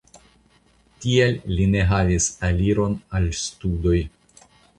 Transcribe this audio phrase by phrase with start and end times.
[1.03, 4.01] Tial li ne havis aliron al studoj.